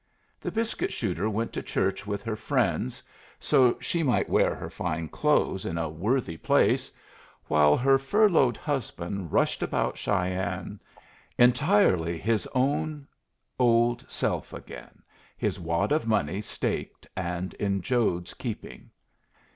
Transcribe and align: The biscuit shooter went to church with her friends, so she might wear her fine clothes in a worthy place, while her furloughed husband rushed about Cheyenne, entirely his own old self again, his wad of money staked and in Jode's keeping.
The 0.39 0.49
biscuit 0.51 0.91
shooter 0.91 1.29
went 1.29 1.53
to 1.53 1.61
church 1.61 2.07
with 2.07 2.23
her 2.23 2.35
friends, 2.35 3.03
so 3.39 3.77
she 3.79 4.01
might 4.01 4.27
wear 4.27 4.55
her 4.55 4.71
fine 4.71 5.07
clothes 5.09 5.63
in 5.63 5.77
a 5.77 5.89
worthy 5.91 6.37
place, 6.37 6.91
while 7.45 7.77
her 7.77 7.99
furloughed 7.99 8.57
husband 8.57 9.31
rushed 9.31 9.61
about 9.61 9.99
Cheyenne, 9.99 10.79
entirely 11.37 12.17
his 12.17 12.47
own 12.55 13.05
old 13.59 14.03
self 14.09 14.53
again, 14.53 15.03
his 15.37 15.59
wad 15.59 15.91
of 15.91 16.07
money 16.07 16.41
staked 16.41 17.05
and 17.15 17.53
in 17.59 17.79
Jode's 17.83 18.33
keeping. 18.33 18.89